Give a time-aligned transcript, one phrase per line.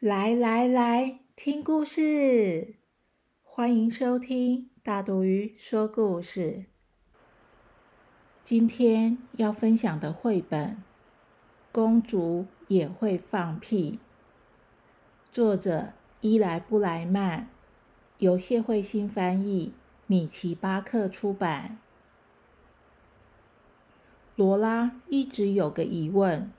[0.00, 2.76] 来来来，听故事！
[3.42, 6.64] 欢迎收听大肚鱼说故事。
[8.42, 10.70] 今天要分享的绘本
[11.70, 13.92] 《公主也会放屁》，
[15.30, 15.92] 作者
[16.22, 17.50] 伊莱布莱曼，
[18.16, 19.74] 由谢慧欣翻译，
[20.06, 21.76] 米奇巴克出版。
[24.34, 26.50] 罗拉一直有个疑问，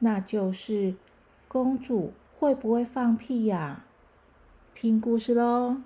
[0.00, 0.96] 那就是
[1.46, 2.12] 公主。
[2.38, 3.84] 会不会放屁呀？
[4.72, 5.78] 听故事喽。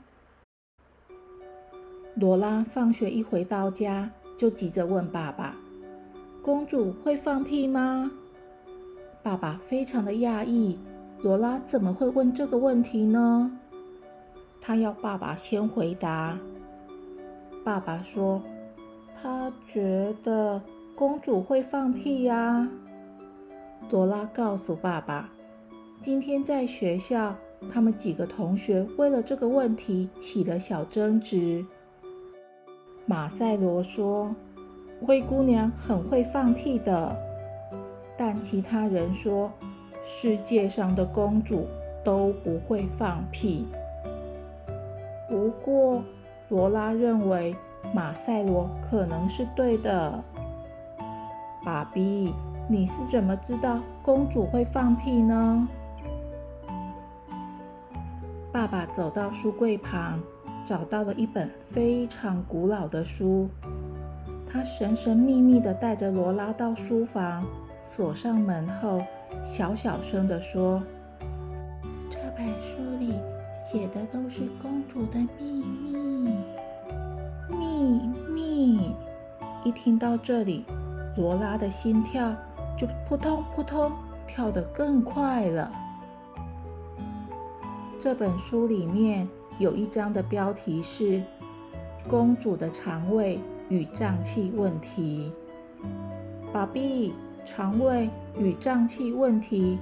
[2.15, 5.57] 罗拉放学一回到家，就急着问爸爸
[6.45, 8.11] ：“公主会放屁吗？”
[9.25, 10.79] 爸爸非常的讶异，
[11.23, 13.59] 罗拉怎么会问这个问题呢？
[14.61, 16.39] 他要爸爸先回答。
[17.65, 18.43] 爸爸说
[19.23, 20.61] ：“他觉得
[20.95, 22.69] 公主会放屁呀。”
[23.89, 25.32] 罗拉告诉爸爸。
[26.03, 27.33] 今天在学校，
[27.73, 31.65] 他们几个同学为了这个问题起了小争执。
[33.07, 34.35] 马赛罗说
[35.07, 37.17] ：“灰姑娘很会放屁的。”
[38.19, 39.49] 但其他人说
[40.05, 41.69] ：“世界上的公主
[42.05, 43.65] 都不会放屁。”
[45.31, 46.03] 不过，
[46.49, 47.55] 罗拉认为
[47.95, 50.21] 马赛罗可能是对的。
[51.65, 52.35] 爸比，
[52.69, 55.69] 你是怎么知道公主会放屁呢？
[58.53, 60.21] 爸爸走到书柜旁，
[60.67, 63.49] 找到了一本非常古老的书。
[64.47, 67.47] 他神神秘秘地带着罗拉到书房，
[67.81, 69.03] 锁上门后，
[69.43, 70.83] 小小声地说
[72.13, 73.15] ：“这本书里
[73.71, 76.37] 写的都是公主的秘密，
[77.49, 78.95] 秘密。”
[79.65, 80.67] 一听到这里，
[81.17, 82.35] 罗拉的心跳
[82.77, 83.91] 就扑通扑通
[84.27, 85.73] 跳得更快了。
[88.03, 89.29] 这本书里面
[89.61, 91.23] 有一章的标题是
[92.11, 95.33] “公主的肠胃与胀气问题”。
[96.53, 97.13] 宝贝，
[97.45, 99.79] 肠胃与胀气问题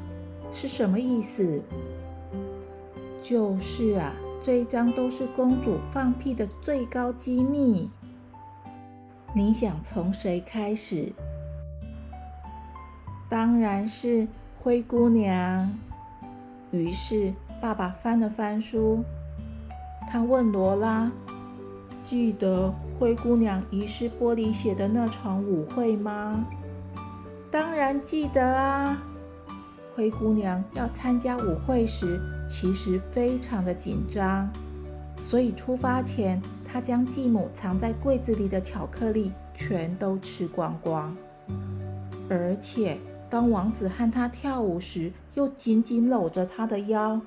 [0.53, 1.63] 是什么意思？
[3.23, 7.89] 就是啊，这一章都是公主放屁的最高机密。
[9.35, 11.11] 你想从谁开始？
[13.31, 14.29] 当然是
[14.61, 15.75] 灰姑娘。
[16.71, 17.33] 于是。
[17.61, 19.05] 爸爸翻了翻书，
[20.09, 21.13] 他问罗拉
[22.03, 26.47] ：“记得灰姑娘遗失玻璃鞋的那场舞会吗
[27.53, 29.03] ？”“当然记得啊！”
[29.95, 34.49] 灰姑娘要参加舞会时，其实非常的紧张，
[35.29, 41.15] 所以出发前，她将继母藏在柜子里的巧克力全都吃光光，
[42.31, 42.97] 而且
[43.29, 47.21] 当王子和她跳舞时，又紧紧搂着她的腰。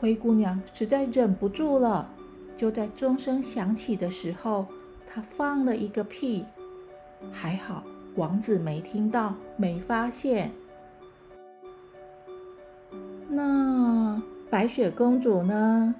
[0.00, 2.08] 灰姑娘实在忍不住了，
[2.56, 4.66] 就在钟声响起的时候，
[5.06, 6.44] 她放了一个屁。
[7.32, 7.82] 还好
[8.16, 10.50] 王子没听到，没发现。
[13.28, 15.94] 那白雪公主呢？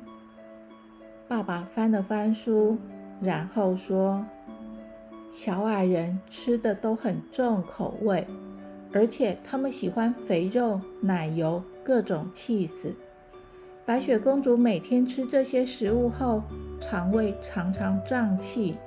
[1.26, 2.76] 爸爸翻了翻书，
[3.20, 4.24] 然后说
[5.32, 8.26] ：“小矮人吃的都很重口味，
[8.92, 12.94] 而且他们喜欢肥肉、奶油、各种气死。”
[13.86, 16.42] 白雪公主每天吃这些食物后，
[16.80, 18.78] 肠胃常常胀气，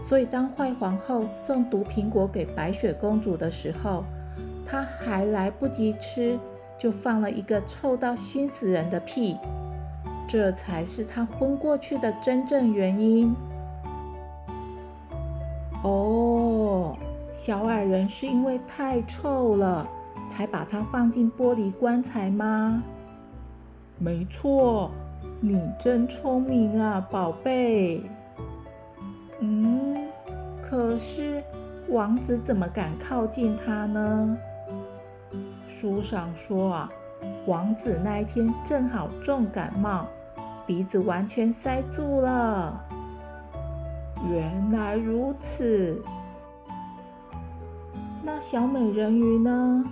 [0.00, 4.04] 所以当坏皇后送毒苹果给白雪公主的时候，
[4.64, 6.38] 她还来不及吃，
[6.78, 9.36] 就放了一个臭到熏死人的屁，
[10.28, 13.34] 这才是她昏过去的真正原因。
[15.82, 16.96] 哦，
[17.32, 19.88] 小矮人是因为太臭了，
[20.30, 22.80] 才把它放进玻璃棺材吗？
[23.98, 24.90] 没错，
[25.40, 28.02] 你真聪明啊，宝贝。
[29.40, 30.08] 嗯，
[30.60, 31.42] 可是
[31.88, 34.36] 王子怎么敢靠近他呢？
[35.68, 36.92] 书上说啊，
[37.46, 40.06] 王子那一天正好重感冒，
[40.66, 42.84] 鼻子完全塞住了。
[44.30, 46.02] 原来如此。
[48.22, 49.84] 那小美人鱼呢？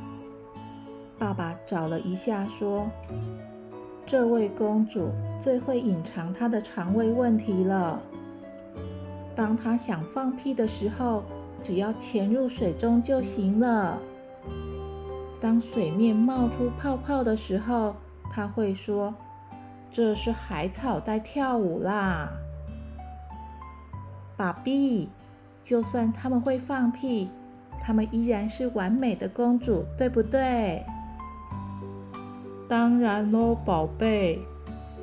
[1.18, 2.86] 爸爸找了一下，说。
[4.04, 5.10] 这位公主
[5.40, 8.00] 最会隐藏她的肠胃问题了。
[9.34, 11.22] 当她想放屁的时候，
[11.62, 13.98] 只要潜入水中就行了。
[15.40, 17.94] 当水面冒出泡泡的时候，
[18.30, 19.14] 她会说
[19.90, 22.30] ：“这是海草在跳舞啦。”
[24.36, 25.08] 爸比，
[25.62, 27.30] 就算他们会放屁，
[27.80, 30.84] 他们依然是完美的公主，对不对？
[32.72, 34.40] 当然喽，宝贝，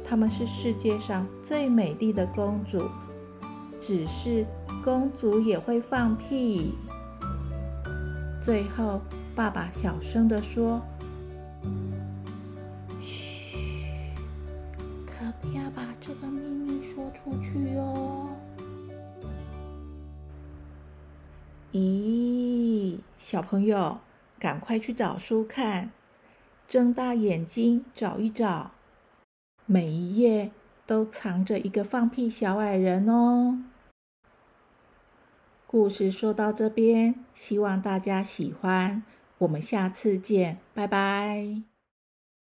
[0.04, 2.90] 她们是世界上最美丽的公主。
[3.80, 4.44] 只是
[4.84, 6.74] 公主也会放屁。
[8.42, 9.00] 最后，
[9.36, 10.82] 爸爸小声地说
[13.00, 13.56] ：“嘘，
[15.06, 18.30] 可不要把这个秘密说出去哦。”
[21.72, 24.00] 咦，小朋友，
[24.40, 25.92] 赶快去找书看，
[26.70, 28.72] 睁大眼睛找一找，
[29.66, 30.52] 每一页
[30.86, 33.64] 都藏着一个放屁小矮人哦。
[35.66, 39.04] 故事说到这边，希望大家喜欢，
[39.40, 41.69] 我们下次见，拜拜。